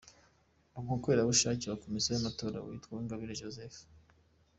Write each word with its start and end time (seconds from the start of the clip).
n’umukorerabushake 0.71 1.65
wa 1.67 1.81
Komisiyo 1.83 2.09
y’amatora 2.13 2.57
witwa 2.65 2.89
Uwingabire 2.91 3.39
Joseph,. 3.41 3.79